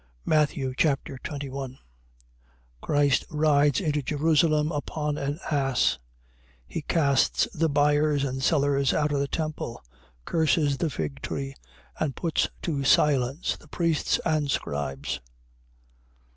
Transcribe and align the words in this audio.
Matthew 0.25 0.73
Chapter 0.75 1.19
21 1.23 1.77
Christ 2.81 3.23
rides 3.29 3.79
into 3.79 4.01
Jerusalem 4.01 4.71
upon 4.71 5.15
an 5.19 5.39
ass. 5.51 5.99
He 6.65 6.81
casts 6.81 7.47
the 7.53 7.69
buyers 7.69 8.23
and 8.23 8.41
sellers 8.41 8.95
out 8.95 9.11
of 9.11 9.19
the 9.19 9.27
temple, 9.27 9.79
curses 10.25 10.77
the 10.79 10.89
fig 10.89 11.21
tree 11.21 11.53
and 11.99 12.15
puts 12.15 12.49
to 12.63 12.83
silence 12.83 13.55
the 13.57 13.67
priests 13.67 14.19
and 14.25 14.49
scribes. 14.49 15.19